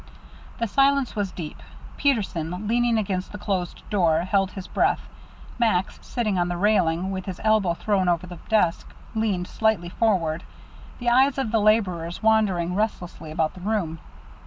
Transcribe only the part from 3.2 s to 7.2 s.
the closed door, held his breath; Max, sitting on the railing